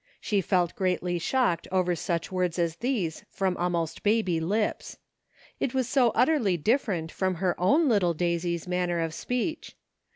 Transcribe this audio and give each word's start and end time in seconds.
She 0.19 0.41
felt 0.41 0.75
greatly 0.75 1.19
shocked 1.19 1.67
over 1.71 1.95
such 1.95 2.31
words 2.31 2.57
as 2.57 2.77
these 2.77 3.23
from 3.29 3.55
almost 3.57 4.01
baby 4.01 4.39
lips. 4.39 4.97
It 5.59 5.75
was 5.75 5.87
so 5.87 6.09
utterly 6.15 6.57
differ 6.57 6.93
ent 6.93 7.11
from 7.11 7.35
her 7.35 7.53
own 7.61 7.87
little 7.87 8.15
Daisy's 8.15 8.67
manner 8.67 8.99
of 8.99 9.13
speech. 9.13 9.75